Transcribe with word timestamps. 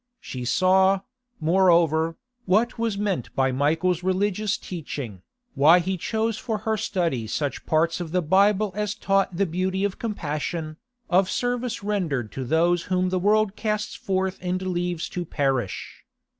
She 0.19 0.45
saw, 0.45 1.01
moreover, 1.39 2.17
what 2.47 2.79
was 2.79 2.97
meant 2.97 3.29
by 3.35 3.51
Michael's 3.51 4.01
religious 4.01 4.57
teaching, 4.57 5.21
why 5.53 5.77
he 5.77 5.95
chose 5.95 6.39
for 6.39 6.57
her 6.65 6.75
study 6.75 7.27
such 7.27 7.67
parts 7.67 7.99
of 8.01 8.11
the 8.11 8.23
Bible 8.23 8.71
as 8.75 8.95
taught 8.95 9.37
the 9.37 9.45
beauty 9.45 9.83
of 9.83 9.99
compassion, 9.99 10.77
of 11.07 11.29
service 11.29 11.83
rendered 11.83 12.31
to 12.31 12.43
those 12.43 12.85
whom 12.85 13.09
the 13.09 13.19
world 13.19 13.55
casts 13.55 13.93
forth 13.93 14.39
and 14.41 14.63
leaves 14.63 15.07
to 15.09 15.23
perish. 15.23 16.03